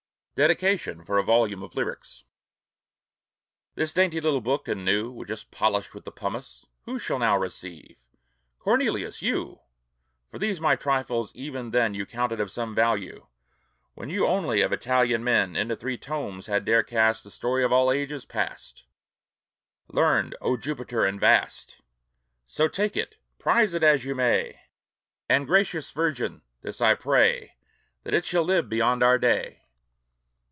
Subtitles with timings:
[0.33, 2.23] DEDICATION FOR A VOLUME OF LYRICS
[3.75, 7.95] This dainty little book and new, Just polished with the pumice, who Shall now receive?
[8.57, 9.59] Cornelius, you!
[10.31, 13.27] For these my trifles even then You counted of some value,
[13.93, 17.63] when You only of Italian men Into three tomes had dared to cast The story
[17.63, 18.85] of all ages past,
[19.89, 21.81] Learned, O Jupiter, and vast!
[22.47, 24.59] So take it, prize it as you may.
[25.29, 27.57] And, gracious Virgin, this I pray:
[28.05, 29.59] That it shall live beyond our day!